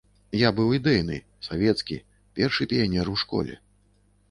[0.43, 1.17] Я быў ідэйны,
[1.49, 1.99] савецкі,
[2.41, 3.63] першы піянер у школе.